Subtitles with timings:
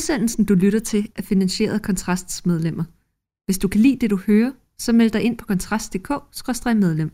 [0.00, 2.84] Udsendelsen, du lytter til, er finansieret af Kontrasts medlemmer.
[3.46, 7.10] Hvis du kan lide det, du hører, så meld dig ind på kontrast.dk-medlem.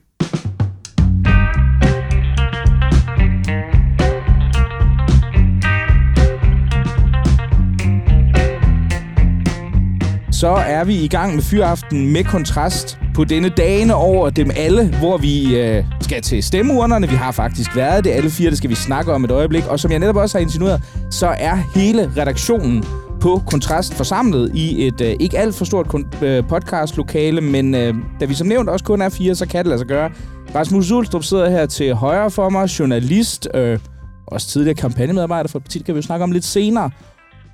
[10.33, 14.99] Så er vi i gang med Fyraften med kontrast på denne dagene over dem alle,
[14.99, 17.09] hvor vi øh, skal til stemmeurnerne.
[17.09, 18.11] Vi har faktisk været det.
[18.11, 19.67] Alle fire, det skal vi snakke om et øjeblik.
[19.67, 22.85] Og som jeg netop også har insinueret, så er hele redaktionen
[23.21, 25.87] på Kontrast forsamlet i et øh, ikke alt for stort
[26.23, 29.67] øh, podcastlokale, men øh, da vi som nævnt også kun er fire, så kan det
[29.67, 30.11] lade sig gøre.
[30.55, 33.79] Rasmus Ulstrup sidder her til højre for mig, journalist, øh,
[34.27, 36.91] også tidligere kampagnemedarbejder for partiet, kan vi jo snakke om lidt senere.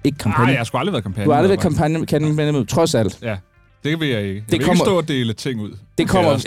[0.05, 0.45] Ikke kampagne.
[0.45, 1.25] Nej, jeg har sgu aldrig været kampagne.
[1.25, 3.19] Du har aldrig været kampagne, kampagne trods alt.
[3.23, 3.37] Ja,
[3.85, 4.35] det vil jeg ikke.
[4.35, 5.71] Jeg det vil kommer, ikke stå og dele ting ud.
[5.99, 6.31] Det kommer...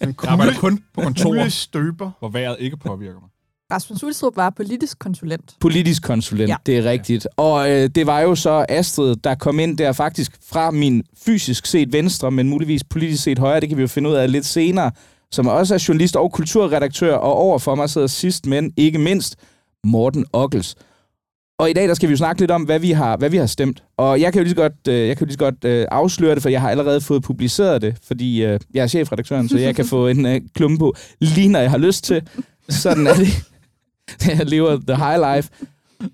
[0.00, 2.10] jeg arbejder kun på kontorer, støber.
[2.18, 3.28] hvor vejret ikke påvirker mig.
[3.72, 5.56] Rasmus Ulstrup var politisk konsulent.
[5.60, 6.56] Politisk konsulent, ja.
[6.66, 7.26] det er rigtigt.
[7.36, 11.66] Og øh, det var jo så Astrid, der kom ind der faktisk fra min fysisk
[11.66, 14.46] set venstre, men muligvis politisk set højre, det kan vi jo finde ud af lidt
[14.46, 14.90] senere,
[15.30, 19.36] som også er journalist og kulturredaktør, og over for mig sidder sidst, men ikke mindst,
[19.84, 20.76] Morten Ockels.
[21.58, 23.36] Og i dag der skal vi jo snakke lidt om, hvad vi har, hvad vi
[23.36, 23.82] har stemt.
[23.96, 25.86] Og jeg kan jo lige så godt, øh, jeg kan jo lige så godt øh,
[25.90, 29.58] afsløre det, for jeg har allerede fået publiceret det, fordi øh, jeg er chefredaktøren, så
[29.58, 32.22] jeg kan få en øh, klumpe på, lige når jeg har lyst til.
[32.68, 33.28] Sådan er det.
[34.38, 35.50] jeg lever the high life.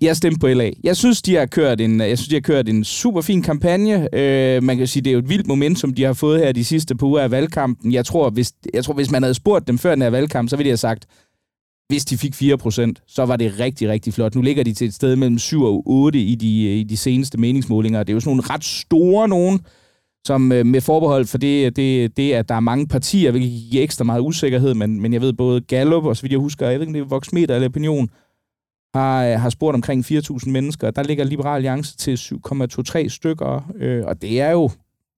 [0.01, 0.71] Jeg stemte på LA.
[0.83, 3.41] Jeg synes, de har kørt en, øh, jeg synes, de har kørt en super fin
[3.41, 4.15] kampagne.
[4.15, 6.65] Øh, man kan sige, det er jo et vildt momentum, de har fået her de
[6.65, 7.93] sidste par uger af valgkampen.
[7.93, 10.55] Jeg tror, hvis, jeg tror, hvis man havde spurgt dem før den her valgkamp, så
[10.55, 11.05] ville de have sagt,
[11.91, 14.35] hvis de fik 4%, så var det rigtig, rigtig flot.
[14.35, 16.97] Nu ligger de til et sted mellem 7 og 8 i de, øh, i de
[16.97, 18.03] seneste meningsmålinger.
[18.03, 19.59] Det er jo sådan nogle ret store nogen,
[20.27, 23.83] som øh, med forbehold for det, det, det, at der er mange partier, hvilket giver
[23.83, 26.79] ekstra meget usikkerhed, men, men jeg ved både Gallup, og så vidt jeg husker, jeg
[26.79, 28.09] ved ikke, det er Voxmeter eller Opinion,
[28.93, 30.91] har, øh, har spurgt omkring 4.000 mennesker.
[30.91, 34.69] Der ligger Liberal Alliance til 7,23 stykker, øh, og det er jo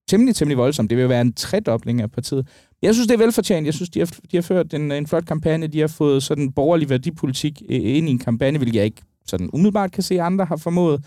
[0.08, 0.90] temmelig, temmelig voldsomt.
[0.90, 2.48] Det vil være en tredobling af partiet.
[2.84, 3.66] Jeg synes, det er velfortjent.
[3.66, 5.66] Jeg synes, de har, de har ført en, en flot kampagne.
[5.66, 9.50] De har fået sådan borgerlig værdipolitik øh, ind i en kampagne, hvilket jeg ikke sådan
[9.52, 11.04] umiddelbart kan se, andre har formået.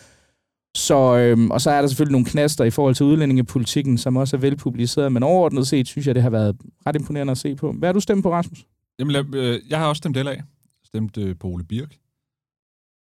[0.75, 4.35] Så, øhm, og så er der selvfølgelig nogle knaster i forhold til udlændingepolitikken, som også
[4.35, 7.71] er velpubliceret, men overordnet set synes jeg, det har været ret imponerende at se på.
[7.71, 8.65] Hvad har du stemt på, Rasmus?
[8.99, 10.41] Jamen, øh, jeg har også stemt LA.
[10.83, 11.97] Stemt øh, på Ole Birk.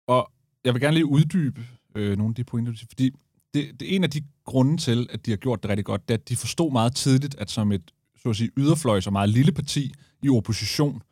[0.09, 0.31] Og
[0.65, 1.61] jeg vil gerne lige uddybe
[1.95, 3.11] øh, nogle af de pointer, fordi
[3.55, 6.09] det, det er en af de grunde til, at de har gjort det rigtig godt,
[6.09, 7.91] det er, at de forstod meget tidligt, at som et
[8.23, 9.93] så at sige, yderfløjs og meget lille parti
[10.23, 11.03] i opposition,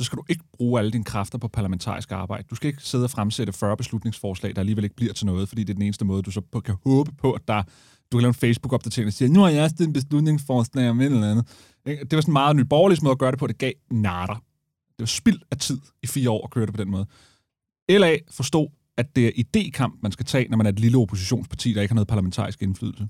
[0.00, 2.46] så skal du ikke bruge alle dine kræfter på parlamentarisk arbejde.
[2.50, 5.64] Du skal ikke sidde og fremsætte 40 beslutningsforslag, der alligevel ikke bliver til noget, fordi
[5.64, 7.62] det er den eneste måde, du så kan håbe på, at der,
[8.12, 11.04] du kan lave en Facebook-opdatering og sige, nu har jeg stillet en beslutningsforslag om et
[11.04, 11.48] eller andet.
[11.86, 14.34] Det var sådan en meget nyborgerlig måde at gøre det på, det gav natter.
[14.88, 17.06] Det var spild af tid i fire år at køre det på den måde.
[17.88, 21.72] LA forstod, at det er idékamp, man skal tage, når man er et lille oppositionsparti,
[21.72, 23.08] der ikke har noget parlamentarisk indflydelse.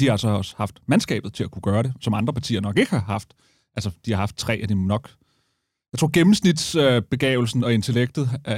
[0.00, 2.78] De har altså også haft mandskabet til at kunne gøre det, som andre partier nok
[2.78, 3.34] ikke har haft.
[3.76, 5.10] Altså, de har haft tre af dem nok.
[5.92, 8.54] Jeg tror, gennemsnitsbegavelsen øh, og intellektet øh,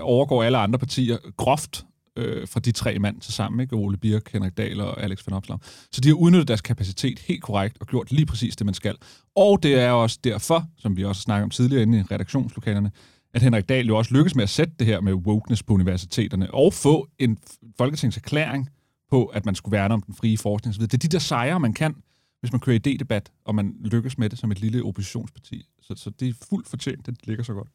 [0.00, 1.84] overgår alle andre partier groft
[2.16, 3.76] øh, fra de tre mand til sammen, ikke?
[3.76, 5.58] Ole Birk, Henrik Dahl og Alex van Opslag.
[5.92, 8.96] Så de har udnyttet deres kapacitet helt korrekt og gjort lige præcis det, man skal.
[9.36, 12.90] Og det er også derfor, som vi også snakker om tidligere inde i redaktionslokalerne,
[13.34, 16.54] at Henrik Dahl jo også lykkes med at sætte det her med wokeness på universiteterne
[16.54, 17.38] og få en
[17.78, 18.68] folketingserklæring
[19.10, 20.82] på, at man skulle værne om den frie forskning osv.
[20.82, 21.94] Det er de der sejre, man kan,
[22.40, 25.68] hvis man kører idédebat, og man lykkes med det som et lille oppositionsparti.
[25.80, 27.68] Så, så det er fuldt fortjent, det ligger så godt.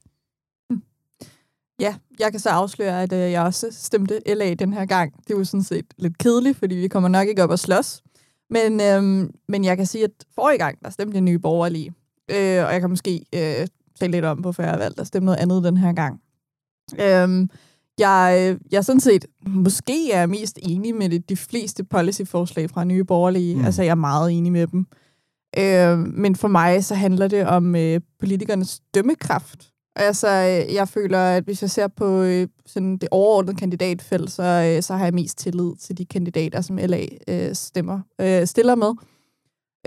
[0.69, 0.83] Mm.
[1.79, 5.27] Ja, jeg kan så afsløre, at øh, jeg også stemte LA den her gang.
[5.27, 8.01] Det var sådan set lidt kedeligt, fordi vi kommer nok ikke op og slås.
[8.49, 11.93] Men, øhm, men jeg kan sige, at forrige gang, der stemte jeg nye borgerlige.
[12.31, 13.67] Øh, og jeg kan måske øh,
[13.99, 16.21] tale lidt om, hvorfor jeg har valgt at stemme noget andet den her gang.
[16.99, 17.49] Øhm,
[17.99, 22.83] jeg, jeg er sådan set måske er mest enig med det, de fleste policyforslag fra
[22.83, 23.55] Nye Borgerlige.
[23.55, 23.65] Mm.
[23.65, 24.85] Altså, jeg er meget enig med dem.
[25.57, 29.67] Øh, men for mig, så handler det om øh, politikernes dømmekraft.
[29.95, 30.27] Altså,
[30.73, 34.95] jeg føler, at hvis jeg ser på øh, sådan det overordnede kandidatfelt, så, øh, så
[34.95, 38.93] har jeg mest tillid til de kandidater, som LA øh, stemmer, øh, stiller med.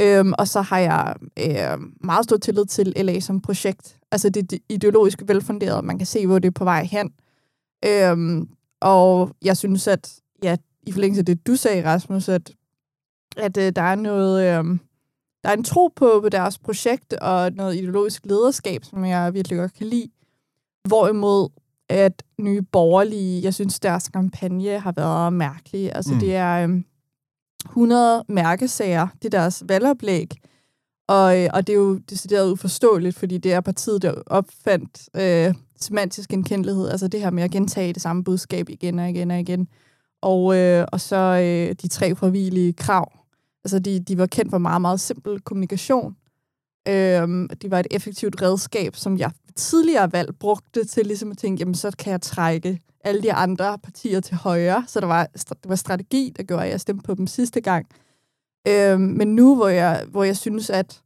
[0.01, 3.99] Øhm, og så har jeg øh, meget stor tillid til LA som projekt.
[4.13, 7.11] Altså det, det ideologisk velfunderet, man kan se, hvor det er på vej hen.
[7.87, 8.49] Øhm,
[8.81, 12.53] og jeg synes, at ja, i forlængelse af det, du sagde, Rasmus, at,
[13.37, 14.43] at øh, der er noget...
[14.43, 14.79] Øh,
[15.45, 19.59] der er en tro på, på deres projekt og noget ideologisk lederskab, som jeg virkelig
[19.59, 20.09] godt kan lide.
[20.89, 21.49] Hvorimod
[21.89, 25.95] at nye borgerlige, jeg synes, deres kampagne har været mærkelig.
[25.95, 26.21] Altså, mm.
[26.21, 26.83] det er øh,
[27.65, 30.31] 100 mærkesager, det er deres valgoplæg.
[31.09, 35.55] Og, øh, og det er jo decideret uforståeligt, fordi det er partiet, der opfandt øh,
[35.81, 39.41] semantisk genkendelighed, altså det her med at gentage det samme budskab igen og igen og
[39.41, 39.69] igen.
[40.23, 43.13] Og, øh, og så øh, de tre frivillige krav.
[43.65, 46.17] Altså de, de var kendt for meget, meget simpel kommunikation.
[46.89, 47.29] Øh,
[47.63, 51.75] det var et effektivt redskab, som jeg tidligere valg brugte til ligesom at tænke, jamen
[51.75, 54.85] så kan jeg trække alle de andre partier til højre.
[54.87, 57.87] Så der var, det var strategi, der gjorde, at jeg stemte på dem sidste gang.
[58.69, 61.03] Øh, men nu, hvor jeg, hvor jeg synes, at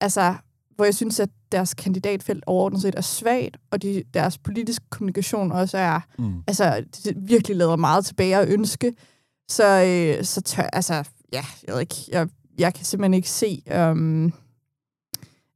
[0.00, 0.34] altså,
[0.76, 5.52] hvor jeg synes, at deres kandidatfelt overordnet set er svagt, og de, deres politiske kommunikation
[5.52, 6.42] også er, mm.
[6.46, 8.92] altså, det virkelig lader meget tilbage at ønske,
[9.48, 10.94] så, øh, så tør, altså,
[11.32, 12.28] ja, jeg ved ikke, jeg,
[12.58, 14.32] jeg kan simpelthen ikke se, um,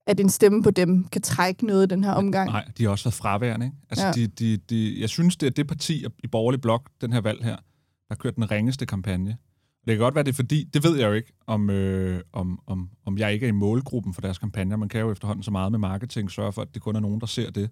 [0.07, 2.51] at en stemme på dem kan trække noget i den her omgang.
[2.51, 3.67] Nej, de har også været fraværende.
[3.67, 3.77] Ikke?
[3.91, 4.13] Altså, ja.
[4.13, 7.45] de, de, de, jeg synes, det er det parti i borgerlig blok, den her valg
[7.45, 9.37] her, der har kørt den ringeste kampagne.
[9.87, 12.61] Det kan godt være, det er fordi, det ved jeg jo ikke, om, øh, om,
[12.67, 14.77] om, om jeg ikke er i målgruppen for deres kampagner.
[14.77, 17.21] Man kan jo efterhånden så meget med marketing sørge for, at det kun er nogen,
[17.21, 17.71] der ser det,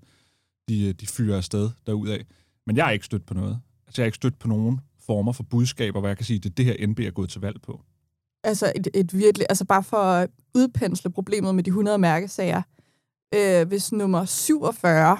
[0.69, 2.19] de, øh, de fyrer afsted derudad.
[2.66, 3.61] Men jeg er ikke stødt på noget.
[3.87, 6.44] Altså, jeg er ikke stødt på nogen former for budskaber, hvor jeg kan sige, at
[6.44, 7.81] det er det her NB er gået til valg på.
[8.44, 12.62] Altså, et, et virkelig, altså bare for at udpensle problemet med de 100 mærkesager.
[13.34, 15.19] Øh, hvis nummer 47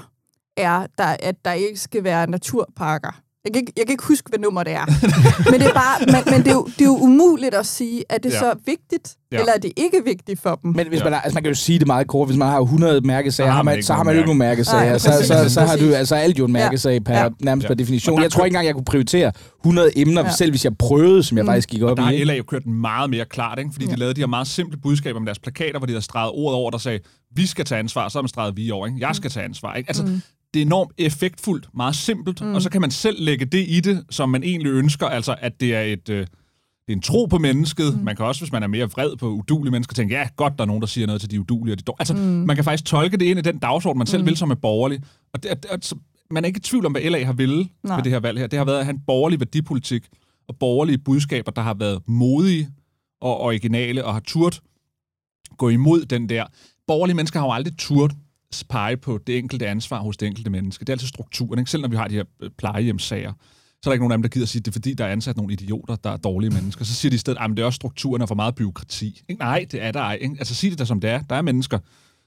[0.57, 4.29] er, der, at der ikke skal være naturparker, jeg kan, ikke, jeg kan ikke huske,
[4.29, 4.87] hvad nummer det er.
[5.51, 8.05] men det er bare, men, men det, er jo, det er jo umuligt at sige,
[8.09, 8.39] at det ja.
[8.39, 9.39] så vigtigt, ja.
[9.39, 10.73] eller er det ikke vigtigt for dem.
[10.77, 13.01] Men hvis man, altså man kan jo sige det meget kort, hvis man har 100
[13.01, 14.85] mærkesager, har man, så har man jo ikke nogen mærkesager.
[14.85, 17.29] Nej, så, så, så, så, har du altså alt jo en mærkesag per, ja.
[17.41, 17.69] nærmest ja.
[17.69, 18.23] per definition.
[18.23, 20.31] Jeg tror ikke engang, jeg kunne prioritere 100 emner, ja.
[20.31, 21.49] selv hvis jeg prøvede, som jeg mm.
[21.49, 22.03] faktisk gik op i.
[22.03, 23.71] Der har LA jo kørt meget mere klart, ikke?
[23.73, 23.93] fordi ja.
[23.93, 26.57] de lavede de her meget simple budskaber med deres plakater, hvor de havde streget ordet
[26.57, 26.99] over, der sagde,
[27.37, 28.87] vi skal tage ansvar, så har man streget vi over.
[28.87, 28.99] Ikke?
[29.01, 29.75] Jeg skal tage ansvar.
[29.75, 29.89] Ikke?
[29.89, 30.23] Altså, mm
[30.55, 32.55] det er enormt effektfuldt, meget simpelt, mm.
[32.55, 35.61] og så kan man selv lægge det i det, som man egentlig ønsker, altså at
[35.61, 36.09] det er et...
[36.09, 36.27] Øh,
[36.87, 37.99] det er en tro på mennesket.
[37.99, 38.05] Mm.
[38.05, 40.65] Man kan også, hvis man er mere vred på udulige mennesker, tænke, ja, godt, der
[40.65, 41.75] er nogen, der siger noget til de udulige.
[41.75, 41.97] Og de dår.
[41.99, 42.21] Altså, mm.
[42.21, 44.27] man kan faktisk tolke det ind i den dagsorden, man selv mm.
[44.27, 45.03] vil som er borgerlig.
[45.33, 45.93] Og det, at, at,
[46.31, 48.47] man er ikke i tvivl om, hvad LA har ville med det her valg her.
[48.47, 50.07] Det har været at have en borgerlig værdipolitik
[50.49, 52.69] og borgerlige budskaber, der har været modige
[53.21, 54.61] og originale og har turt
[55.59, 56.45] gå imod den der.
[56.87, 58.13] Borgerlige mennesker har jo aldrig turt
[58.63, 60.81] pege på det enkelte ansvar hos det enkelte menneske.
[60.81, 61.59] Det er altså strukturen.
[61.59, 61.71] Ikke?
[61.71, 63.33] Selv når vi har de her øh, plejehjemssager,
[63.83, 64.95] så er der ikke nogen af dem, der gider at sige, at det er fordi,
[64.95, 66.85] der er ansat nogle idioter, der er dårlige mennesker.
[66.85, 69.23] Så siger de i stedet, at det er også strukturen og for meget byråkrati.
[69.29, 69.39] Ikke?
[69.39, 70.19] Nej, det er der ej.
[70.21, 70.37] Ikke?
[70.39, 71.23] Altså sig det der som det er.
[71.23, 71.79] Der er mennesker,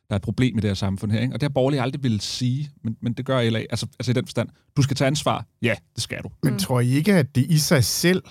[0.09, 1.19] der er et problem i det her samfund her.
[1.19, 1.33] Ikke?
[1.33, 3.59] Og det har borgerlige aldrig vil sige, men, men det gør LA.
[3.59, 5.45] Altså, altså i den forstand, du skal tage ansvar.
[5.61, 6.29] Ja, det skal du.
[6.43, 8.23] Men tror I ikke, at det i sig selv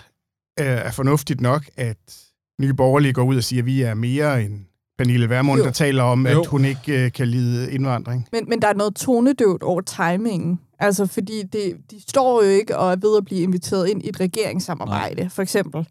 [0.56, 2.26] er fornuftigt nok, at
[2.60, 4.64] nye borgerlige går ud og siger, at vi er mere end
[4.98, 6.40] Pernille Vermund, der taler om, jo.
[6.40, 8.28] at hun ikke øh, kan lide indvandring.
[8.32, 10.60] Men, men der er noget tonedøvt over timingen.
[10.78, 14.08] Altså, fordi det, de står jo ikke og er ved at blive inviteret ind i
[14.08, 15.28] et regeringssamarbejde, Nej.
[15.28, 15.88] for eksempel.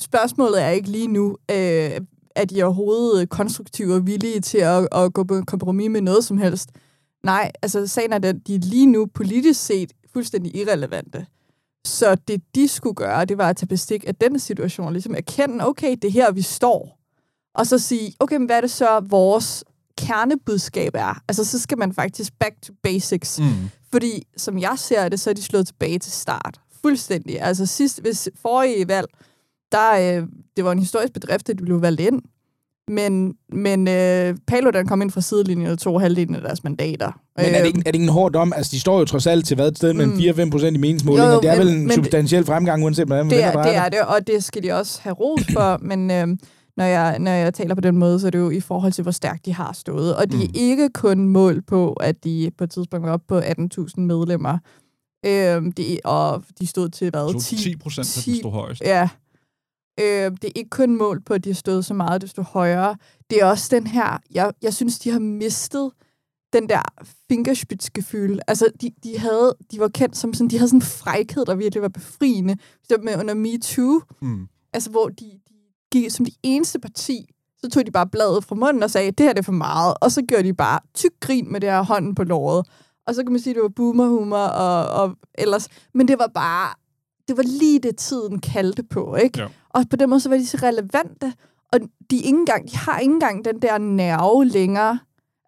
[0.00, 1.90] Spørgsmålet er ikke lige nu, øh,
[2.36, 6.24] at de er overhovedet konstruktive og villige til at, at gå på kompromis med noget
[6.24, 6.70] som helst.
[7.24, 11.26] Nej, altså sagen er, at de er lige nu politisk set fuldstændig irrelevante.
[11.84, 15.66] Så det, de skulle gøre, det var at tage bestik af den situation, ligesom erkende,
[15.66, 16.97] okay, det er her, vi står
[17.58, 19.64] og så sige, okay, men hvad er det så, vores
[19.98, 21.22] kernebudskab er?
[21.28, 23.40] Altså, så skal man faktisk back to basics.
[23.40, 23.46] Mm.
[23.92, 26.60] Fordi, som jeg ser det, så er de slået tilbage til start.
[26.82, 27.40] Fuldstændig.
[27.42, 29.06] Altså, sidst, hvis forrige valg,
[29.72, 30.26] der, øh,
[30.56, 32.22] det var en historisk bedrift, at de blev valgt ind.
[32.88, 37.20] Men, men øh, Paludan kom ind fra sidelinjen og tog halvdelen af deres mandater.
[37.36, 38.52] Men er det, ikke, er det ikke en hård dom?
[38.56, 40.42] Altså, de står jo trods alt til hvad sted med mm.
[40.46, 41.32] 4-5 procent i meningsmålinger.
[41.32, 43.88] Jo, det er men, vel en substantiel det, fremgang, uanset hvordan det er, det er
[43.88, 45.78] det, og det skal de også have ros for.
[45.82, 46.28] men øh,
[46.78, 49.02] når jeg, når jeg taler på den måde, så er det jo i forhold til,
[49.02, 50.16] hvor stærkt de har stået.
[50.16, 50.42] Og de mm.
[50.42, 54.58] er ikke kun mål på, at de på et tidspunkt var oppe på 18.000 medlemmer.
[55.26, 57.40] Øhm, de, og de stod til, hvad?
[57.40, 58.80] 10, 10 procent, der stod højst.
[58.80, 59.08] Ja.
[60.00, 62.96] Øhm, det er ikke kun mål på, at de har stået så meget, desto højere.
[63.30, 65.90] Det er også den her, jeg, jeg synes, de har mistet
[66.52, 66.82] den der
[67.28, 68.40] fingerspitzgefühl.
[68.46, 71.54] Altså, de, de, havde, de var kendt som sådan, de havde sådan en frækhed, der
[71.54, 72.56] virkelig var befriende.
[73.02, 74.00] Med under MeToo.
[74.22, 74.48] Mm.
[74.72, 75.47] Altså, hvor de, de
[75.92, 79.26] gik som de eneste parti, så tog de bare bladet fra munden og sagde, det
[79.26, 79.94] her det er for meget.
[80.00, 82.66] Og så gjorde de bare tyk grin med det her hånden på låret.
[83.06, 85.68] Og så kan man sige, at det var boomerhumor og, og ellers.
[85.94, 86.74] Men det var bare,
[87.28, 89.40] det var lige det, tiden kaldte på, ikke?
[89.40, 89.46] Ja.
[89.68, 91.34] Og på den måde, så var de så relevante.
[91.72, 91.80] Og
[92.10, 94.98] de, ikke engang, de har ikke engang den der nerve længere.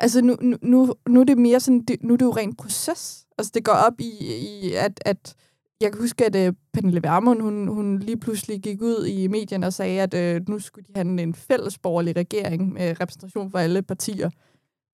[0.00, 3.26] Altså, nu, nu, nu er det mere sådan, nu er det jo rent proces.
[3.38, 5.34] Altså, det går op i, i at, at
[5.80, 9.66] jeg kan huske, at øh, Pernille Vermund, hun, hun lige pludselig gik ud i medierne
[9.66, 13.82] og sagde, at øh, nu skulle de have en fællesborgerlig regering med repræsentation for alle
[13.82, 14.30] partier.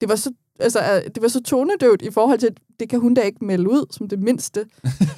[0.01, 2.49] Det var så altså, det var så tonedøvt i forhold til,
[2.81, 4.65] det kan hun da ikke melde ud som det mindste,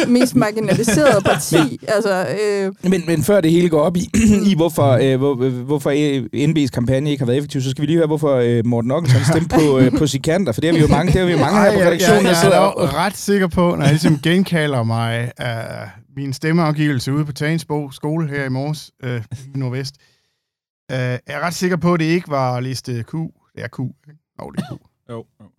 [0.08, 1.56] mest marginaliserede parti.
[1.56, 2.90] men, altså, øh...
[2.90, 4.10] men, men før det hele går op i,
[4.50, 5.90] i hvorfor, øh, hvor, hvorfor
[6.50, 9.24] NB's kampagne ikke har været effektiv, så skal vi lige høre, hvorfor øh, Morten Ockelsson
[9.34, 11.38] stemte på, øh, på Sikander, for det har vi jo mange, det har vi jo
[11.38, 14.82] mange her på redaktionen, der sidder Jeg er ret sikker på, når jeg ligesom genkalder
[14.82, 19.22] mig af min stemmeafgivelse ude på Tagensbo skole her i morges, øh,
[19.54, 19.94] i Nordvest,
[20.92, 23.12] øh, jeg er ret sikker på, at det ikke var liste Q.
[23.54, 24.20] Det er Q, ikke?
[24.42, 25.50] Jo, det er Q jo, jo.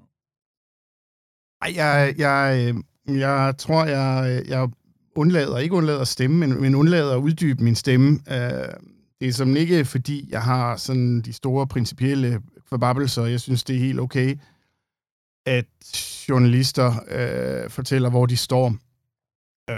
[1.61, 2.73] Ej, jeg, jeg,
[3.07, 4.69] øh, jeg tror, jeg, jeg
[5.15, 8.19] undlader, ikke undlader at stemme, men, men undlader at uddybe min stemme.
[8.29, 8.73] Øh,
[9.19, 13.25] det er som ikke, fordi jeg har sådan de store principielle forbabelser.
[13.25, 14.39] Jeg synes, det er helt okay,
[15.45, 15.65] at
[16.29, 18.75] journalister øh, fortæller, hvor de står.
[19.69, 19.77] Øh,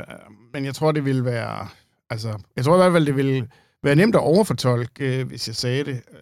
[0.53, 1.67] men jeg tror, det vil være...
[2.09, 3.51] Altså, jeg tror i hvert fald, det vil
[3.83, 6.01] være nemt at overfortolke, øh, hvis jeg sagde det.
[6.11, 6.19] Øh,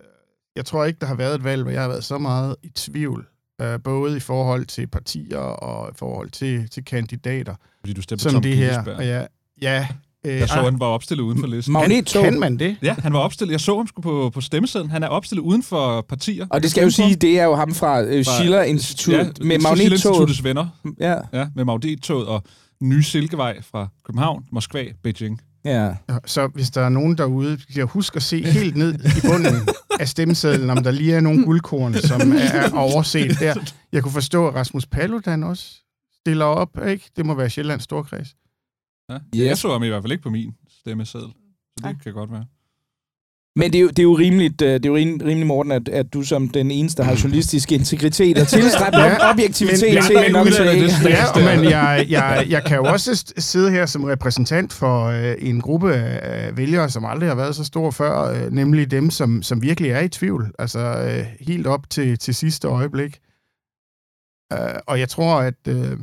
[0.55, 2.69] jeg tror ikke, der har været et valg, hvor jeg har været så meget i
[2.69, 3.27] tvivl
[3.61, 7.55] øh, både i forhold til partier og i forhold til, til kandidater.
[7.79, 8.83] Fordi du stemte som det her.
[8.99, 9.25] Ja,
[9.61, 9.87] ja,
[10.25, 10.65] øh, jeg så, ah.
[10.65, 11.73] han var opstillet uden for listen.
[11.73, 12.23] Magnettog.
[12.23, 12.77] Kan man det?
[12.81, 13.51] Ja, han var opstillet.
[13.51, 14.91] Jeg så ham på, på stemmesedlen.
[14.91, 16.47] Han er opstillet uden for partier.
[16.49, 19.25] Og det skal jeg jo sige, det er jo ham fra uh, Schiller Institut ja,
[19.41, 20.67] med Magnettogets venner.
[20.99, 21.15] Ja.
[21.33, 21.47] ja.
[21.55, 22.43] med Magnettoget og
[22.81, 25.41] Nye Silkevej fra København, Moskva, Beijing.
[25.65, 25.95] Ja.
[26.25, 30.07] Så hvis der er nogen derude, skal husk at se helt ned i bunden af
[30.07, 33.71] stemmesedlen, om der lige er nogle guldkorn, som er overset der.
[33.91, 35.75] Jeg kunne forstå, at Rasmus Paludan også
[36.21, 37.09] stiller op, ikke?
[37.15, 38.35] Det må være Sjællands Storkreds.
[39.09, 39.15] Ja.
[39.15, 39.47] Yes.
[39.47, 41.29] Jeg så ham i hvert fald ikke på min stemmeseddel,
[41.79, 42.45] så det kan godt være.
[43.59, 45.89] Men det er jo, det er jo rimeligt, øh, det er jo rimelig, Morten, at,
[45.89, 50.31] at du som den eneste har journalistisk integritet og tilstræbt ja, objektivitet men, til men,
[50.31, 51.09] nok til det.
[51.09, 55.61] Ja, men jeg, jeg, jeg kan jo også sidde her som repræsentant for øh, en
[55.61, 59.61] gruppe af vælgere, som aldrig har været så stor før, øh, nemlig dem, som, som
[59.61, 63.19] virkelig er i tvivl, altså øh, helt op til, til sidste øjeblik.
[64.53, 65.97] Uh, og jeg tror, at øh,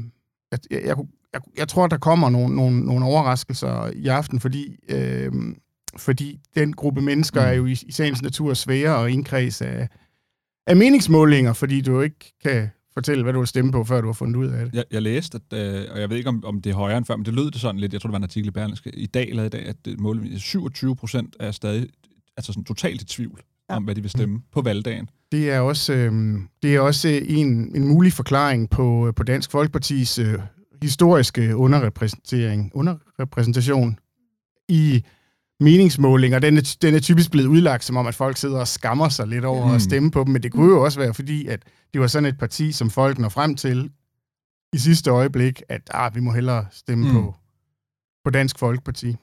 [0.52, 0.96] at jeg, jeg,
[1.32, 5.32] jeg, jeg tror, der kommer nogle, nogle, nogle overraskelser i aften, fordi øh,
[5.98, 7.48] fordi den gruppe mennesker mm.
[7.48, 9.88] er jo i, i sagens natur svære at indkredse af,
[10.66, 14.12] af meningsmålinger, fordi du ikke kan fortælle, hvad du vil stemme på, før du har
[14.12, 14.74] fundet ud af det.
[14.74, 17.06] Jeg, jeg læste, at, øh, og jeg ved ikke, om, om det er højere end
[17.06, 18.90] før, men det lød det sådan lidt, jeg tror, det var en artikel i Berlingske,
[18.90, 21.86] i dag eller i dag, at det, mål, 27 procent er stadig
[22.36, 23.76] altså sådan totalt i tvivl ja.
[23.76, 24.42] om, hvad de vil stemme mm.
[24.52, 25.08] på valgdagen.
[25.32, 30.18] Det er også, øh, det er også en, en mulig forklaring på, på Dansk Folkepartis
[30.18, 30.38] øh,
[30.82, 33.98] historiske underrepræsentering, underrepræsentation
[34.68, 35.04] i
[35.60, 39.08] meningsmålinger, den er, den er typisk blevet udlagt som om, at folk sidder og skammer
[39.08, 39.74] sig lidt over mm.
[39.74, 42.26] at stemme på dem, men det kunne jo også være fordi, at det var sådan
[42.26, 43.90] et parti, som folk når frem til
[44.72, 47.12] i sidste øjeblik, at ah, vi må hellere stemme mm.
[47.12, 47.34] på,
[48.24, 49.16] på Dansk Folkeparti.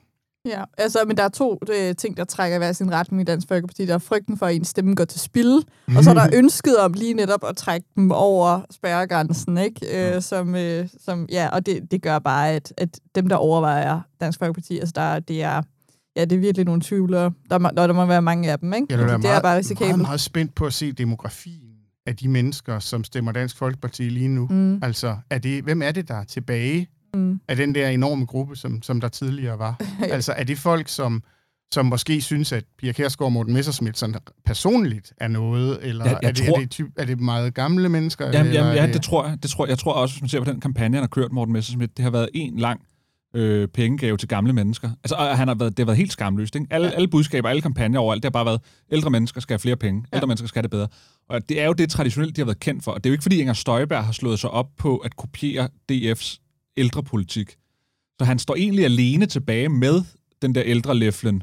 [0.48, 3.48] Ja, altså, men der er to øh, ting, der trækker hver sin retning i Dansk
[3.48, 3.86] Folkeparti.
[3.86, 5.96] Der er frygten for, at en stemme går til spil, mm.
[5.96, 10.14] og så er der ønsket om lige netop at trække dem over spærregrænsen, ikke?
[10.14, 14.00] Øh, som, øh, som, ja, og det, det gør bare, at, at dem, der overvejer
[14.20, 15.62] Dansk Folkeparti, altså der, det er
[16.16, 17.32] Ja, det er virkelig nogle tvivlere.
[17.50, 18.86] Der, må, der må være mange af dem, ikke?
[18.90, 19.88] Ja, det, er, det meget, er bare risikabelt.
[19.88, 21.74] Jeg er meget, meget spændt på at se demografien
[22.06, 24.46] af de mennesker, som stemmer Dansk Folkeparti lige nu.
[24.50, 24.78] Mm.
[24.82, 27.40] Altså, er det, hvem er det, der er tilbage mm.
[27.48, 29.80] af den der enorme gruppe, som, som der tidligere var?
[30.12, 31.22] altså, er det folk, som,
[31.74, 36.16] som måske synes, at Pia Kærsgaard og Morten Messersmith sådan personligt er noget, eller ja,
[36.22, 36.56] er, det, tror...
[36.56, 38.26] er, det typ, er det meget gamle mennesker?
[38.26, 39.42] Jamen, eller, jamen ja, det tror jeg.
[39.42, 41.52] Det tror, jeg tror også, hvis man ser på den kampagne, han har kørt, Morten
[41.52, 42.80] Messersmith, det har været en lang
[43.34, 44.90] øh, pengegave til gamle mennesker.
[45.04, 46.54] Altså, og han har været, det har været helt skamløst.
[46.54, 46.66] Ikke?
[46.70, 46.92] Alle, ja.
[46.94, 48.60] alle budskaber, alle kampagner overalt, det har bare været,
[48.92, 50.26] ældre mennesker skal have flere penge, ældre ja.
[50.26, 50.88] mennesker skal have det bedre.
[51.28, 52.92] Og det er jo det traditionelt, de har været kendt for.
[52.92, 55.68] Og det er jo ikke, fordi Inger Støjberg har slået sig op på at kopiere
[55.92, 56.38] DF's
[56.76, 57.56] ældrepolitik.
[58.18, 60.02] Så han står egentlig alene tilbage med
[60.42, 61.42] den der ældre læflen.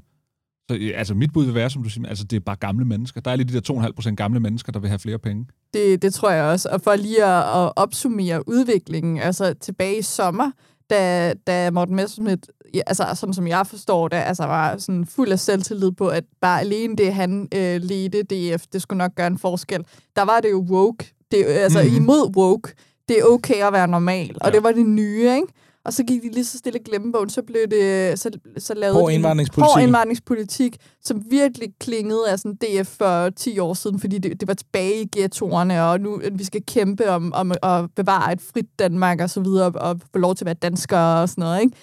[0.70, 3.22] Så altså, mit bud vil være, som du siger, altså, det er bare gamle mennesker.
[3.22, 5.46] Der er lige de der 2,5 procent gamle mennesker, der vil have flere penge.
[5.74, 6.70] Det, det tror jeg også.
[6.72, 10.52] Og for lige at, at opsummere udviklingen, altså tilbage i sommer,
[10.92, 15.32] da, da Morten Messerschmidt, ja, altså sådan som jeg forstår det, altså var sådan fuld
[15.32, 19.28] af selvtillid på, at bare alene det, han øh, ledte DF, det skulle nok gøre
[19.28, 19.86] en forskel.
[20.16, 21.98] Der var det jo woke, det, altså mm-hmm.
[21.98, 22.74] imod woke.
[23.10, 24.52] Det er okay at være normal, og ja.
[24.56, 25.48] det var det nye, ikke?
[25.86, 29.12] Og så gik de lige så stille glemmebogen, så blev det, så, så lavede hård
[29.12, 29.74] indvandringspolitik.
[29.74, 34.48] hård indvandringspolitik, som virkelig klingede af sådan DF for 10 år siden, fordi det, det
[34.48, 38.80] var tilbage i ghettoerne, og nu vi skal kæmpe om, om at bevare et frit
[38.80, 41.78] Danmark og så videre, og få lov til at være danskere og sådan noget, ikke?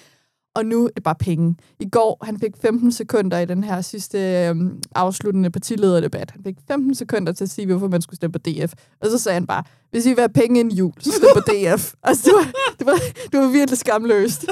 [0.55, 1.57] Og nu er det bare penge.
[1.81, 6.31] I går, han fik 15 sekunder i den her sidste øhm, afsluttende partilederdebat.
[6.31, 8.73] Han fik 15 sekunder til at sige, hvorfor man skulle stemme på DF.
[9.01, 11.41] Og så sagde han bare, hvis I vil have penge en jul, så stem på
[11.41, 11.93] DF.
[12.09, 12.99] altså, det var, det, var,
[13.33, 14.47] det var virkelig skamløst.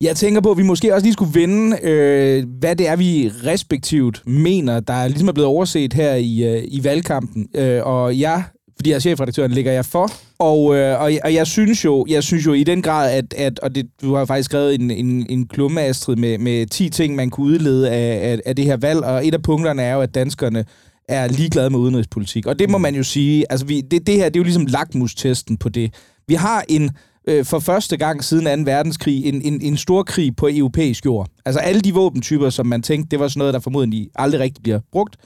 [0.00, 3.30] Jeg tænker på, at vi måske også lige skulle vende, øh, hvad det er, vi
[3.46, 7.48] respektivt mener, der ligesom er blevet overset her i, øh, i valgkampen.
[7.54, 8.44] Øh, og jeg
[8.76, 10.10] fordi jeg er chefredaktøren, ligger jeg for.
[10.38, 13.58] Og, øh, og, og jeg synes jo, jeg synes jo i den grad, at, at
[13.58, 17.14] og det, du har faktisk skrevet en, en, en klumme, Astrid, med, med 10 ting,
[17.14, 20.00] man kunne udlede af, af, af det her valg, og et af punkterne er jo,
[20.00, 20.64] at danskerne
[21.08, 22.46] er ligeglade med udenrigspolitik.
[22.46, 24.66] Og det må man jo sige, altså vi, det, det her, det er jo ligesom
[24.66, 25.94] lakmustesten på det.
[26.28, 26.90] Vi har en,
[27.28, 28.70] øh, for første gang siden 2.
[28.70, 31.28] verdenskrig, en, en, en stor krig på europæisk jord.
[31.44, 34.62] Altså alle de våbentyper, som man tænkte, det var sådan noget, der formodentlig aldrig rigtig
[34.62, 35.16] bliver brugt,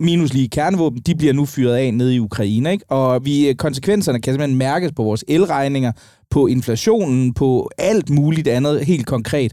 [0.00, 2.72] minus lige kernevåben, de bliver nu fyret af nede i Ukraine.
[2.72, 2.90] Ikke?
[2.90, 5.92] Og vi, øh, konsekvenserne kan simpelthen mærkes på vores elregninger,
[6.30, 9.52] på inflationen, på alt muligt andet helt konkret.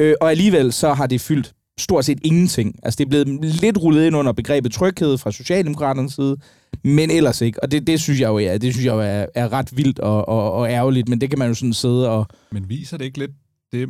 [0.00, 2.74] Øh, og alligevel så har det fyldt stort set ingenting.
[2.82, 6.36] Altså det er blevet lidt rullet ind under begrebet tryghed fra Socialdemokraternes side,
[6.84, 7.62] men ellers ikke.
[7.62, 9.98] Og det, det synes jeg jo, ja, det synes jeg jo er, er ret vildt
[9.98, 12.26] og, og, og ærgerligt, men det kan man jo sådan sidde og...
[12.52, 13.30] Men viser det ikke lidt
[13.72, 13.88] det,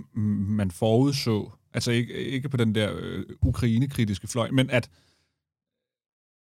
[0.49, 1.51] man forudså?
[1.75, 4.89] Altså ikke, ikke på den der øh, ukraine-kritiske fløj, men at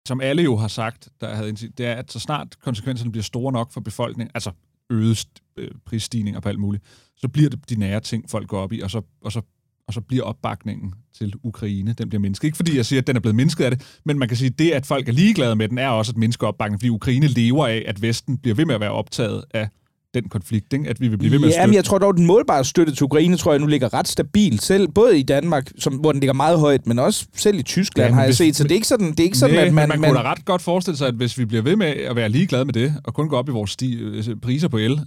[0.09, 3.53] som alle jo har sagt, der havde det er, at så snart konsekvenserne bliver store
[3.53, 4.51] nok for befolkningen, altså
[4.91, 5.27] øget
[5.57, 6.85] øh, prisstigning prisstigninger på alt muligt,
[7.17, 9.41] så bliver det de nære ting, folk går op i, og så, og så,
[9.87, 12.49] og så bliver opbakningen til Ukraine, den bliver mindsket.
[12.49, 14.51] Ikke fordi jeg siger, at den er blevet mindsket af det, men man kan sige,
[14.51, 17.27] at det, at folk er ligeglade med den, er også at mindske opbakningen, fordi Ukraine
[17.27, 19.69] lever af, at Vesten bliver ved med at være optaget af
[20.15, 20.89] den konflikt, ikke?
[20.89, 21.63] at vi vil blive ved med at støtte.
[21.63, 24.09] Jamen, jeg tror dog, at den målbare støtte til Ukraine, tror jeg nu ligger ret
[24.09, 27.63] stabilt, selv både i Danmark, som, hvor den ligger meget højt, men også selv i
[27.63, 29.55] Tyskland ja, har jeg hvis, set, så det er ikke sådan, det er ikke sådan
[29.55, 29.89] nej, at man...
[29.89, 32.17] man, man kunne da ret godt forestille sig, at hvis vi bliver ved med at
[32.17, 35.01] være ligeglade med det, og kun gå op i vores sti, øh, priser på el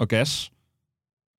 [0.00, 0.50] og gas,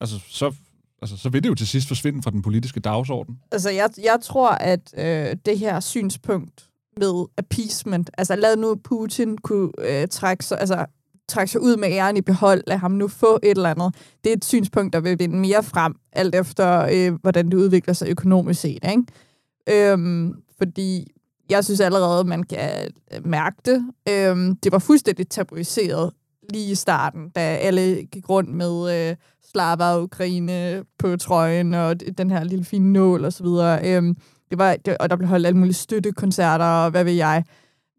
[0.01, 0.53] altså så,
[1.01, 3.39] altså, så vil det jo til sidst forsvinde fra den politiske dagsorden.
[3.51, 6.65] Altså, jeg, jeg tror, at øh, det her synspunkt
[6.97, 10.85] med appeasement, altså lad nu Putin kunne øh, trække sig, altså
[11.29, 13.95] trække sig ud med æren i behold, lad ham nu få et eller andet.
[14.23, 17.93] Det er et synspunkt, der vil vinde mere frem, alt efter, øh, hvordan det udvikler
[17.93, 18.85] sig økonomisk set.
[18.89, 19.91] Ikke?
[19.91, 21.07] Øhm, fordi
[21.49, 23.85] jeg synes allerede, man kan øh, mærke det.
[24.09, 26.11] Øhm, det var fuldstændig tabuiseret
[26.49, 29.15] lige i starten, da alle gik rundt med øh,
[29.51, 33.95] Slava og Ukraine på trøjen, og den her lille fine nål og så videre.
[33.95, 34.17] Øhm,
[34.49, 37.43] det var, det, og der blev holdt alle mulige støttekoncerter, og hvad ved jeg.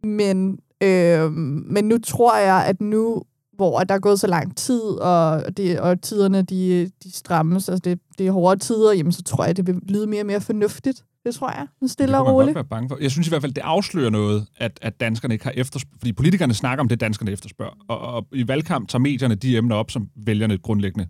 [0.03, 3.23] Men Øh, men nu tror jeg, at nu,
[3.57, 7.91] hvor der er gået så lang tid, og, det, og tiderne de, de strammes, altså
[7.91, 10.41] det, det er hårde tider, jamen så tror jeg, det vil lyde mere og mere
[10.41, 11.05] fornuftigt.
[11.25, 11.67] Det tror jeg.
[11.83, 12.55] Nu stille og roligt.
[12.55, 12.99] være bange for.
[13.01, 15.99] Jeg synes i hvert fald, det afslører noget, at, at danskerne ikke har efterspørg.
[15.99, 17.73] Fordi politikerne snakker om det, danskerne efterspørger.
[17.89, 21.09] Og, og i valgkamp tager medierne de emner op, som vælgerne grundlæggende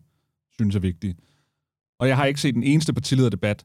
[0.52, 1.16] synes er vigtige.
[2.00, 3.64] Og jeg har ikke set den eneste partilederdebat,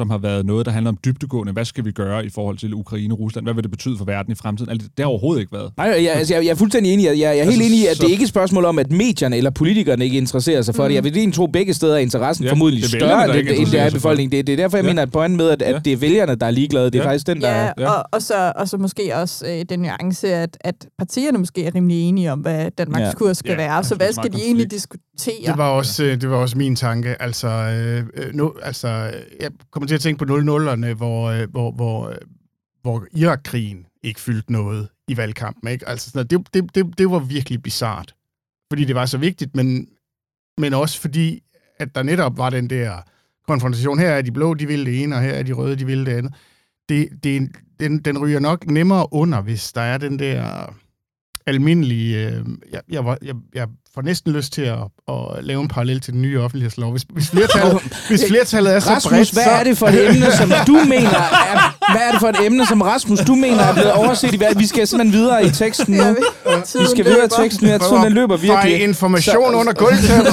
[0.00, 1.52] som har været noget, der handler om dybdegående.
[1.52, 3.46] Hvad skal vi gøre i forhold til Ukraine og Rusland?
[3.46, 4.70] Hvad vil det betyde for verden i fremtiden?
[4.70, 5.72] Altså, det har overhovedet ikke været.
[5.76, 7.04] Nej, jeg, altså, jeg, jeg er fuldstændig enig.
[7.04, 8.02] Jeg, jeg er helt altså, enig i, at så...
[8.02, 10.88] det ikke er et spørgsmål om, at medierne eller politikerne ikke interesserer sig for mm.
[10.88, 10.94] det.
[10.94, 13.80] Jeg vil lige tro, begge steder er interessen ja, formodentlig det større, end det, det
[13.80, 14.32] er befolkningen.
[14.32, 14.90] Det, det er derfor, jeg ja.
[14.90, 16.84] mener, at pointen med, at, at det er vælgerne, der er ligeglade.
[16.84, 17.08] Det er ja.
[17.08, 17.50] faktisk den, der...
[17.50, 17.90] Ja, ja.
[17.90, 21.74] Og, og, så, og så måske også øh, den nuance, at, at partierne måske er
[21.74, 23.12] rimelig enige om, hvad Danmarks ja.
[23.12, 23.84] kurs skal ja, være.
[23.84, 25.06] Så hvad skal de egentlig diskutere?
[25.46, 27.22] Det var også, øh, det var også min tanke.
[27.22, 28.88] Altså, øh, øh nu, altså,
[29.40, 29.50] jeg
[29.86, 32.14] kommer til at tænke på 00'erne, øh, hvor, hvor, hvor,
[32.82, 35.70] hvor Irak-krigen ikke fyldte noget i valgkampen.
[35.70, 35.88] Ikke?
[35.88, 38.14] Altså, sådan, det, det, det, det var virkelig bizart,
[38.70, 39.88] fordi det var så vigtigt, men,
[40.58, 41.42] men også fordi,
[41.78, 43.02] at der netop var den der
[43.46, 43.98] konfrontation.
[43.98, 46.06] Her er de blå, de vil det ene, og her er de røde, de vil
[46.06, 46.34] det andet.
[46.88, 47.48] Det, det,
[47.80, 50.74] den, den ryger nok nemmere under, hvis der er den der
[51.46, 52.26] almindelige...
[52.26, 54.78] Øh, jeg, jeg, var, jeg, jeg får næsten lyst til at,
[55.08, 56.90] at lave en parallel til den nye offentlighedslov.
[56.90, 60.32] Hvis, hvis, flertallet, hvis flertallet er så Rasmus, bredt, hvad er det for et emne,
[60.32, 61.20] som du mener
[61.52, 64.38] er, hvad er det for et emne, som Rasmus, du mener er blevet overset i
[64.56, 66.16] Vi skal simpelthen videre i teksten nu.
[66.80, 68.82] Vi skal videre i teksten, ja, tiden den løber virkelig.
[68.82, 70.32] information så, under gulvtæppet.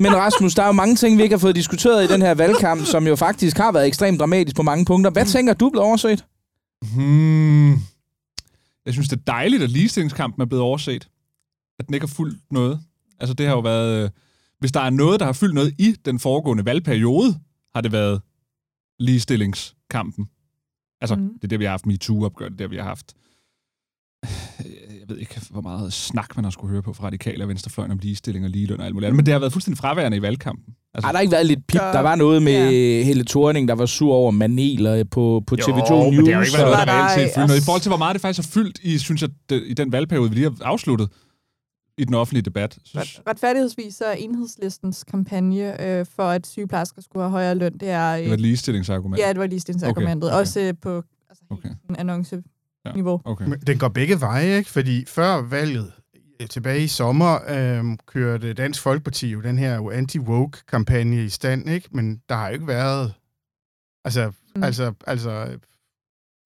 [0.00, 2.34] Men Rasmus, der er jo mange ting, vi ikke har fået diskuteret i den her
[2.34, 5.10] valgkamp, som jo faktisk har været ekstremt dramatisk på mange punkter.
[5.10, 6.24] Hvad tænker du blevet overset?
[6.94, 7.78] Hmm.
[8.86, 11.08] Jeg synes, det er dejligt, at ligestillingskampen er blevet overset.
[11.78, 12.80] At den ikke har fulgt noget.
[13.20, 14.04] Altså, det har jo været...
[14.04, 14.10] Øh,
[14.58, 17.40] hvis der er noget, der har fyldt noget i den foregående valgperiode,
[17.74, 18.20] har det været
[18.98, 20.28] ligestillingskampen.
[21.00, 21.34] Altså, mm.
[21.34, 23.14] det er det, vi har haft MeToo-opgør, det er det, vi har haft
[25.00, 27.92] jeg ved ikke, hvor meget snak man har skulle høre på fra radikale og venstrefløjen
[27.92, 30.74] om ligestilling og ligeløn og alt muligt Men det har været fuldstændig fraværende i valgkampen.
[30.94, 31.80] Altså, har der ikke været lidt pip?
[31.80, 33.04] Der var noget med ja.
[33.04, 36.16] Helle Thorning, der var sur over maneler på, på TV2 jo, News.
[36.16, 38.14] men det har jo ikke været noget, der reelt set I forhold til, hvor meget
[38.14, 41.08] det faktisk har fyldt i, synes jeg, det, i den valgperiode, vi lige har afsluttet
[41.98, 42.78] i den offentlige debat.
[42.96, 48.12] Ret, retfærdighedsvis er enhedslistens kampagne øh, for, at sygeplejersker skulle have højere løn, det er...
[48.12, 49.20] Øh, det var et ligestillingsargument.
[49.20, 50.30] Ja, det var ligestillingsargumentet.
[50.30, 50.40] Okay, okay.
[50.40, 51.68] Også øh, på altså, okay.
[51.90, 52.42] en annonce
[52.84, 52.92] ja.
[52.92, 53.20] niveau.
[53.24, 53.46] Okay.
[53.46, 54.70] Men den går begge veje, ikke?
[54.70, 55.92] Fordi før valget,
[56.46, 61.88] tilbage i sommer, øh, kørte Dansk Folkeparti jo den her anti-woke-kampagne i stand, ikke?
[61.92, 63.14] Men der har jo ikke været...
[64.04, 64.62] Altså, mm.
[64.62, 65.58] altså, altså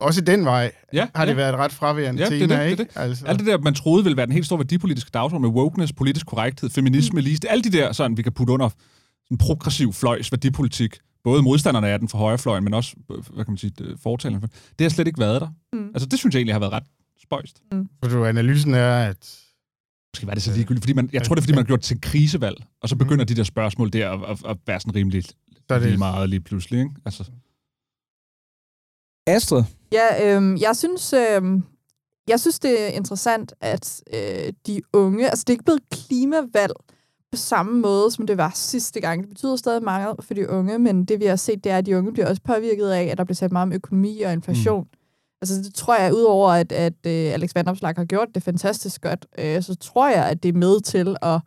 [0.00, 1.37] også den vej Ja, har det ja.
[1.37, 2.82] været et ret fraværende Ja, det tema, det, det ikke?
[2.85, 2.90] det.
[2.94, 5.92] Altså, Alt det der, man troede ville være den helt store værdipolitiske dagsorden med wokeness,
[5.92, 7.26] politisk korrekthed, feminisme, mm.
[7.48, 8.70] alle de der, sådan, vi kan putte under
[9.30, 13.52] en progressiv fløjs værdipolitik, både modstanderne af den fra højrefløjen, men også, øh, hvad kan
[13.52, 14.48] man sige, øh, fortalerne for.
[14.78, 15.48] Det har slet ikke været der.
[15.72, 15.88] Mm.
[15.94, 16.85] Altså, det synes jeg egentlig har været ret
[17.22, 17.62] spøjst.
[18.02, 19.38] Så du, analysen er, at
[20.16, 21.81] Måske var det så ligegyldigt, fordi man, jeg tror, det er, fordi man har gjort
[21.81, 25.24] til krisevalg, og så begynder de der spørgsmål der at, at, at være sådan rimelig
[25.24, 25.35] så
[25.74, 26.90] er lige det, meget lige pludselig, ikke?
[27.05, 27.24] Altså,
[29.26, 31.64] Astrid, Ja, øhm, jeg synes, øhm,
[32.29, 36.74] jeg synes, det er interessant, at øh, de unge, altså det er ikke blevet klimavalg
[37.33, 39.20] på samme måde, som det var sidste gang.
[39.20, 41.87] Det betyder stadig meget for de unge, men det vi har set, det er, at
[41.87, 44.83] de unge bliver også påvirket af, at der bliver sat meget om økonomi og inflation.
[44.83, 44.98] Mm.
[45.42, 49.27] Altså det tror jeg, udover at, at øh, Alex Vandopslag har gjort det fantastisk godt,
[49.38, 51.40] øh, så tror jeg, at det er med til at,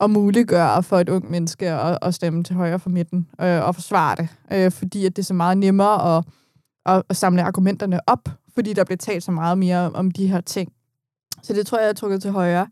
[0.00, 3.74] at muliggøre for et ung menneske at, at stemme til højre for midten øh, og
[3.74, 4.28] forsvare det.
[4.52, 6.24] Øh, fordi at det er så meget nemmere at
[6.86, 10.26] at, at samle argumenterne op, fordi der bliver talt så meget mere om, om de
[10.26, 10.72] her ting.
[11.42, 12.66] Så det tror jeg er trukket til højre.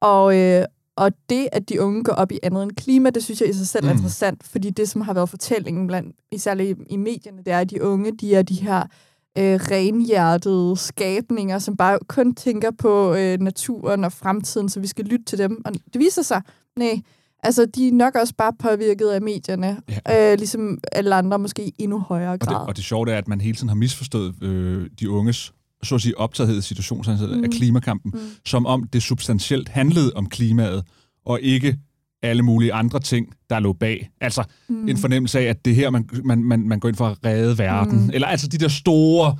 [0.00, 0.64] Og, øh,
[0.96, 3.52] og det, at de unge går op i andet end klima, det synes jeg i
[3.52, 3.96] sig selv er Mm.
[3.96, 7.70] interessant, fordi det, som har været fortællingen, blandt, især i, i medierne, det er, at
[7.70, 8.82] de unge, de er de her
[9.38, 15.04] øh, renhjertede skabninger, som bare kun tænker på øh, naturen og fremtiden, så vi skal
[15.04, 15.62] lytte til dem.
[15.64, 16.42] Og det viser sig,
[16.76, 17.00] nej,
[17.42, 20.32] altså de er nok også bare påvirket af medierne, Ja.
[20.32, 22.66] øh, ligesom alle andre måske i endnu højere og, det, grad.
[22.68, 26.00] og det sjove er, at man hele tiden har misforstået øh, de unges så at
[26.00, 27.44] sige, optagethed i situationen mm.
[27.44, 28.20] af klimakampen, Mm.
[28.46, 30.84] som om det substantielt handlede om klimaet,
[31.26, 31.78] og ikke
[32.26, 34.10] alle mulige andre ting, der lå bag.
[34.20, 34.88] Altså mm.
[34.88, 37.16] en fornemmelse af, at det er her, man, man, man, man går ind for at
[37.24, 38.04] redde verden.
[38.04, 38.10] Mm.
[38.14, 39.36] Eller altså de der store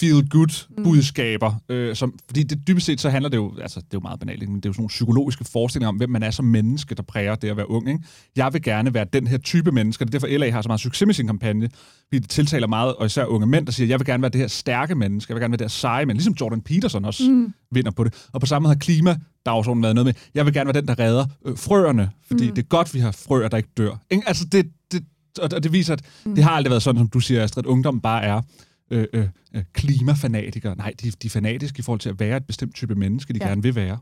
[0.00, 1.50] feel-good-budskaber.
[1.68, 1.74] Mm.
[1.74, 4.20] Øh, som, fordi det, dybest set så handler det jo, altså det er jo meget
[4.20, 6.94] banalt, men det er jo sådan nogle psykologiske forestillinger om, hvem man er som menneske,
[6.94, 7.88] der præger det at være ung.
[7.88, 8.00] Ikke?
[8.36, 10.80] Jeg vil gerne være den her type menneske, det er derfor LA har så meget
[10.80, 11.68] succes med sin kampagne,
[12.08, 14.40] fordi det tiltaler meget, og især unge mænd, der siger, jeg vil gerne være det
[14.40, 17.30] her stærke menneske, jeg vil gerne være det her seje menneske, ligesom Jordan Peterson også
[17.30, 17.54] mm.
[17.70, 18.28] vinder på det.
[18.32, 20.98] Og på samme måde har klimadagsordenen været noget med, jeg vil gerne være den, der
[20.98, 22.54] redder øh, frøerne, fordi mm.
[22.54, 23.96] det er godt, vi har frøer, der ikke dør.
[24.10, 24.28] Ikke?
[24.28, 25.04] Altså det, det,
[25.38, 26.34] og og det viser, at mm.
[26.34, 28.42] det har aldrig været sådan, som du siger, Astrid, at ungdom bare er
[28.90, 29.24] øh, øh,
[29.54, 30.76] øh, klimafanatikere.
[30.76, 33.38] Nej, de, de er fanatiske i forhold til at være et bestemt type menneske, de
[33.40, 33.44] Ja.
[33.44, 33.50] ja.
[33.50, 33.98] gerne vil være.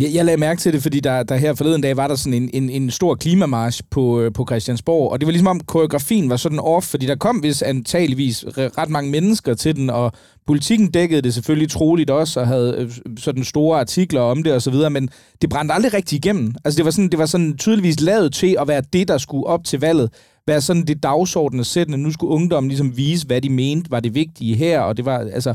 [0.00, 2.42] Jeg, jeg lagde mærke til det, fordi der, der her forleden dag var der sådan
[2.42, 6.30] en, en, en stor klimamarsch på, øh, på Christiansborg, og det var ligesom om koreografien
[6.30, 10.12] var sådan off, fordi der kom vist antageligvis re- ret mange mennesker til den, og
[10.46, 14.62] politikken dækkede det selvfølgelig troligt også, og havde øh, sådan store artikler om det og
[14.62, 15.08] så videre, men
[15.42, 16.54] det brændte aldrig rigtig igennem.
[16.64, 19.46] Altså det var sådan, det var sådan tydeligvis lavet til at være det, der skulle
[19.46, 20.10] op til valget,
[20.46, 21.98] være sådan det dagsordene sættende.
[21.98, 25.18] Nu skulle ungdommen ligesom vise, hvad de mente var det vigtige her, og det var
[25.18, 25.54] altså...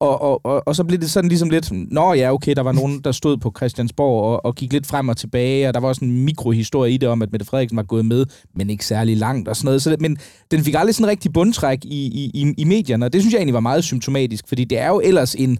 [0.00, 2.72] Og, og, og, og så blev det sådan ligesom lidt, nå ja, okay, der var
[2.72, 5.88] nogen, der stod på Christiansborg og, og gik lidt frem og tilbage, og der var
[5.88, 9.16] også en mikrohistorie i det om, at Mette Frederiksen var gået med, men ikke særlig
[9.16, 9.82] langt og sådan noget.
[9.82, 10.16] Så det, men
[10.50, 13.32] den fik aldrig sådan en rigtig bundtræk i, i, i, i medierne, og det synes
[13.32, 15.58] jeg egentlig var meget symptomatisk, fordi det er jo ellers en,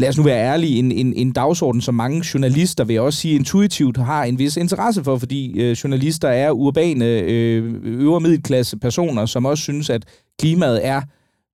[0.00, 3.18] lad os nu være ærlige, en, en, en dagsorden, som mange journalister, vil jeg også
[3.18, 8.76] sige, intuitivt har en vis interesse for, fordi øh, journalister er urbane, øh, øvre middelklasse
[8.78, 10.04] personer, som også synes, at
[10.38, 11.02] klimaet er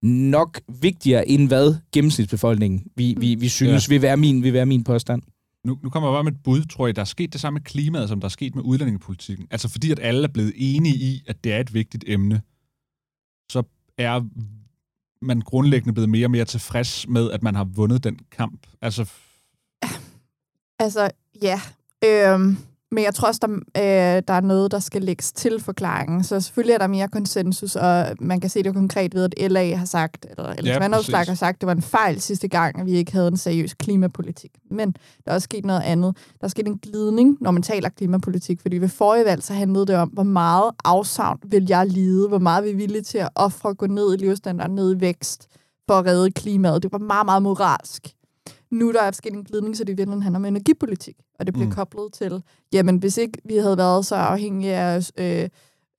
[0.07, 3.95] nok vigtigere end hvad gennemsnitsbefolkningen, vi, vi, vi synes, ja.
[3.95, 5.23] vil, være min, vil være min påstand.
[5.65, 7.57] Nu, nu kommer jeg bare med et bud, tror jeg, der er sket det samme
[7.57, 9.47] med klimaet, som der er sket med udlændingepolitikken.
[9.51, 12.41] Altså fordi, at alle er blevet enige i, at det er et vigtigt emne,
[13.53, 13.63] så
[13.99, 14.21] er
[15.23, 18.67] man grundlæggende blevet mere og mere tilfreds med, at man har vundet den kamp.
[18.83, 19.13] Altså,
[20.79, 21.11] Altså,
[21.43, 21.61] ja.
[22.05, 22.57] Øhm,
[22.97, 23.53] men jeg tror også, der,
[24.17, 26.25] øh, der er noget, der skal lægges til forklaringen.
[26.25, 29.75] Så selvfølgelig er der mere konsensus, og man kan se det konkret ved, at LA
[29.75, 32.81] har sagt, eller Alex Ja, Vandopslag har sagt, at det var en fejl sidste gang,
[32.81, 34.51] at vi ikke havde en seriøs klimapolitik.
[34.71, 34.93] Men
[35.25, 36.17] der er også sket noget andet.
[36.41, 39.87] Der er sket en glidning, når man taler klimapolitik, fordi ved forrige valg, så handlede
[39.87, 43.29] det om, hvor meget afsavn vil jeg lide, hvor meget vi er villige til at
[43.35, 45.49] ofre at gå ned i levestandard, ned i vækst,
[45.89, 46.83] for at redde klimaet.
[46.83, 48.16] Det var meget, meget moralsk.
[48.71, 51.55] Nu der er sket en glidning, så det i virkeligheden handler om energipolitik, og det
[51.55, 51.73] bliver Mm.
[51.75, 55.49] koblet til, jamen hvis ikke vi havde været så afhængige af øh,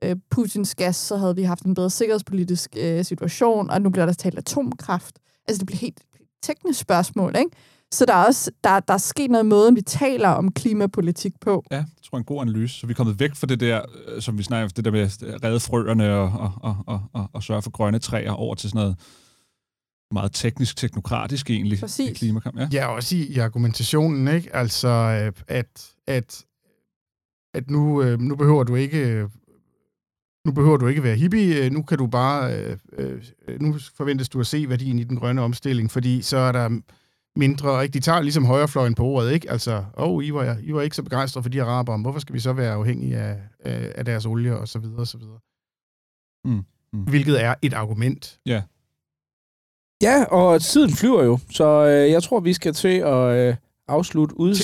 [0.03, 4.05] øh, Putins gas, så havde vi haft en bedre sikkerhedspolitisk øh, situation, og nu bliver
[4.05, 5.19] der talt atomkraft.
[5.47, 6.01] Altså det bliver helt
[6.43, 7.51] teknisk spørgsmål, ikke?
[7.91, 11.33] Så der er også der, der er sket noget i måden, vi taler om klimapolitik
[11.41, 11.63] på.
[11.71, 12.79] ja, det tror jeg er en god analyse.
[12.79, 14.91] Så vi er kommet væk fra det der, øh, som vi snakker om, det der
[14.91, 18.55] med at redde frøerne og, og, og, og, og, og sørge for grønne træer over
[18.55, 18.95] til sådan noget
[20.11, 21.79] meget teknisk, teknokratisk egentlig.
[21.79, 22.09] Præcis.
[22.09, 22.57] i klimakamp.
[22.59, 22.69] Ja.
[22.71, 24.55] Ja, også i, i argumentationen, ikke?
[24.55, 26.45] Altså, øh, at, at,
[27.53, 28.99] at nu, øh, nu behøver du ikke...
[29.09, 29.29] øh,
[30.45, 32.55] Nu behøver du ikke være hippie, nu kan du bare,
[32.97, 33.21] øh,
[33.59, 36.81] nu forventes du at se værdien i den grønne omstilling, fordi så er der
[37.35, 37.93] mindre, ikke?
[37.93, 39.51] De tager ligesom højrefløjen på ordet, ikke?
[39.51, 42.33] Altså, åh, oh, I, var, I var ikke så begejstrede for de araber, hvorfor skal
[42.35, 45.39] vi så være afhængige af, af, af deres olie, og så videre, og så videre.
[46.45, 47.03] Mm, mm.
[47.03, 48.39] Hvilket er et argument.
[48.45, 48.61] Ja.
[50.01, 53.55] Ja, og tiden flyver jo, så øh, jeg tror, vi skal til at øh,
[53.87, 54.55] afslutte ud,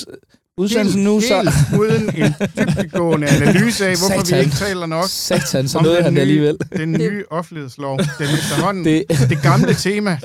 [0.57, 1.21] udsendelsen nu.
[1.21, 1.35] Så...
[1.37, 4.39] Helt uden en dybdegående analyse af, hvorfor Satan.
[4.39, 6.57] vi ikke taler nok Satan, så om den han nye- alligevel.
[6.77, 7.97] den nye offentlighedslov.
[7.99, 8.85] Den efterhånden.
[8.85, 10.19] Det, det gamle tema.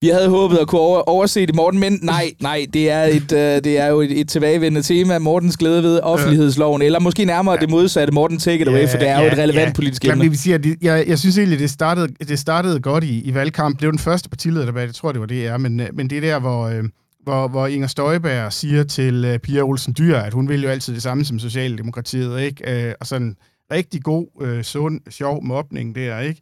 [0.00, 3.32] Vi havde håbet at kunne over, overse det, Morten, men nej, nej, det er, et,
[3.32, 5.18] øh, det er jo et, et tilbagevendende tema.
[5.18, 8.14] Mortens glæde ved offentlighedsloven, eller måske nærmere det modsatte.
[8.14, 10.24] Morten, take it away, for det er jo et relevant politisk Jamen, emne.
[10.24, 13.20] det vil sige, at det, jeg, jeg synes egentlig, det startede, det startede godt i,
[13.20, 13.80] i valgkampen.
[13.80, 16.16] Det var den første partilederdebat, jeg tror, det var det, er, men, øh, men det
[16.18, 16.84] er der, hvor, øh,
[17.22, 20.94] hvor, hvor Inger Støjberg siger til øh, Pia Olsen Dyr, at hun vil jo altid
[20.94, 22.86] det samme som Socialdemokratiet, ikke?
[22.88, 23.36] Øh, og sådan
[23.72, 26.40] rigtig god, øh, sund, sjov mobning der, ikke?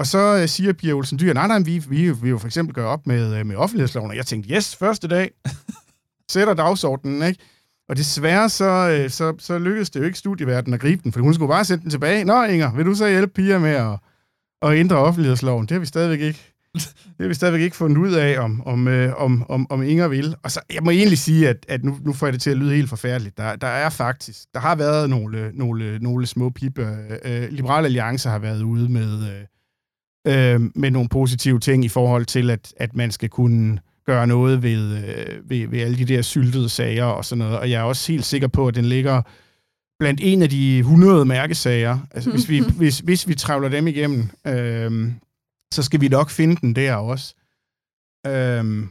[0.00, 2.74] Og så øh, siger Pia Olsen Dyr, nej, nej, vi, vi, vi jo for eksempel
[2.74, 4.10] gøre op med, øh, med offentlighedsloven.
[4.10, 5.30] Og jeg tænkte, yes, første dag,
[6.32, 7.40] sætter dagsordenen, ikke?
[7.88, 11.20] Og desværre så, øh, så, så lykkedes det jo ikke studieverdenen at gribe den, for
[11.20, 12.24] hun skulle bare sende den tilbage.
[12.24, 13.98] Nå, Inger, vil du så hjælpe Pia med at,
[14.62, 15.66] at ændre offentlighedsloven?
[15.66, 16.54] Det har vi stadigvæk ikke.
[16.74, 20.08] Det har vi stadigvæk ikke fundet ud af, om, om, øh, om, om, om Inger
[20.08, 20.34] vil.
[20.42, 22.56] Og så, jeg må egentlig sige, at, at nu, nu får jeg det til at
[22.56, 23.36] lyde helt forfærdeligt.
[23.36, 26.96] Der, der er faktisk, der har været nogle, nogle, nogle små piber.
[27.24, 29.44] Øh, Liberale Alliance har været ude med, øh,
[30.26, 34.62] øh, med nogle positive ting i forhold til, at, at man skal kunne gøre noget
[34.62, 37.58] ved, øh, ved, ved alle de der syltede sager og sådan noget.
[37.58, 39.22] Og jeg er også helt sikker på, at den ligger
[39.98, 41.98] blandt en af de 100 mærkesager.
[42.10, 45.12] Altså, hvis vi, hvis, hvis vi travler dem igennem, øh,
[45.74, 47.34] så skal vi nok finde den der også.
[48.26, 48.88] Øhm,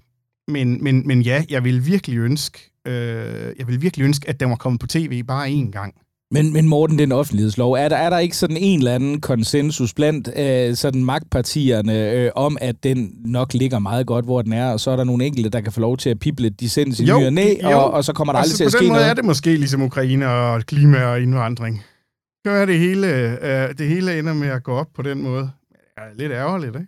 [0.47, 4.49] men, men, men ja, jeg vil virkelig ønske, øh, jeg vil virkelig ønske, at den
[4.49, 5.95] var kommet på tv bare én gang.
[6.31, 9.93] Men, men Morten, den offentlighedslov, er der, er der ikke sådan en eller anden konsensus
[9.93, 14.71] blandt øh, sådan magtpartierne øh, om, at den nok ligger meget godt, hvor den er,
[14.71, 17.03] og så er der nogle enkelte, der kan få lov til at pible dissens i
[17.03, 18.87] ny og næ, og, og så kommer der aldrig Og til at på ske den
[18.87, 19.09] måde noget.
[19.09, 21.75] er det måske ligesom Ukraine og klima og indvandring.
[21.75, 21.83] Det
[22.45, 23.07] kan være, det hele,
[23.45, 25.49] øh, det hele ender med at gå op på den måde.
[25.97, 26.87] Ja, lidt ærgerligt, ikke?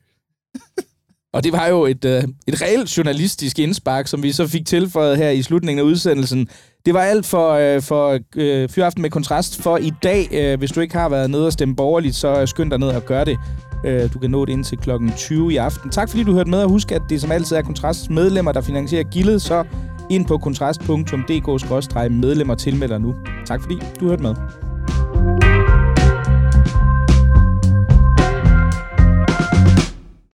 [1.33, 5.17] Og det var jo et, øh, et reelt journalistisk indspark, som vi så fik tilføjet
[5.17, 6.47] her i slutningen af udsendelsen.
[6.85, 10.27] Det var alt for, øh, for øh, Fyraften med Kontrast for i dag.
[10.31, 13.05] Øh, hvis du ikke har været nede og stemme borgerligt, så skynd dig ned og
[13.05, 13.37] gør det.
[13.85, 14.89] Øh, du kan nå det indtil kl.
[15.17, 15.89] 20 i aften.
[15.89, 18.61] Tak fordi du hørte med, og husk, at det som altid er Kontrasts medlemmer, der
[18.61, 19.63] finansierer gildet, så
[20.09, 23.15] ind på kontrast.dk-medlemmer tilmelder nu.
[23.45, 24.35] Tak fordi du hørte med.